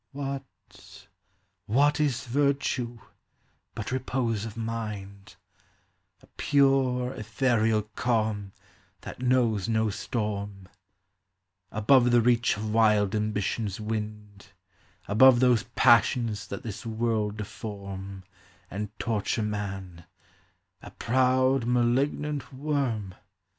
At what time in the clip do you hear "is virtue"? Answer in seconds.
1.99-2.97